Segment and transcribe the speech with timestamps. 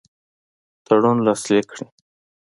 [0.85, 1.85] تړون لاسلیک کړي.